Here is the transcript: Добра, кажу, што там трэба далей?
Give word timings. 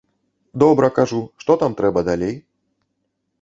Добра, 0.63 0.89
кажу, 0.99 1.19
што 1.43 1.57
там 1.65 1.77
трэба 1.83 2.05
далей? 2.09 2.35